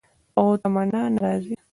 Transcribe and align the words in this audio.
او 0.37 0.45
تمنا 0.61 1.01
نه 1.13 1.19
راځي 1.23 1.55